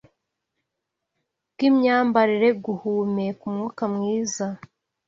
bw’imyambarire, 1.51 2.49
guhumeka 2.65 3.41
umwuka 3.49 3.83
mwiza 3.93 4.45